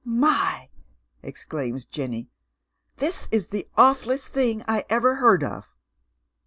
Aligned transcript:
"My 0.03 0.27
I" 0.35 0.69
exclaims 1.21 1.85
Jenny." 1.85 2.31
This 2.97 3.27
is 3.31 3.49
the 3.49 3.67
awfuUest 3.77 4.29
thing 4.29 4.63
I 4.67 4.83
ever 4.89 5.17
heard 5.17 5.43
of." 5.43 5.75